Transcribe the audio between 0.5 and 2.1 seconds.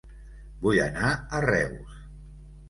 Vull anar a Reus